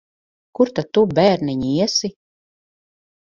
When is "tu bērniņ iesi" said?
0.97-2.11